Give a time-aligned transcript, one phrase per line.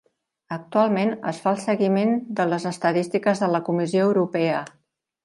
[0.55, 4.65] Actualment es fa el seguiment de les estadístiques de la Comissió Europea.